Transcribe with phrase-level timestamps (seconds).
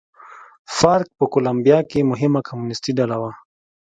[0.77, 3.31] فارک په کولمبیا کې مهمه کمونېستي ډله وه.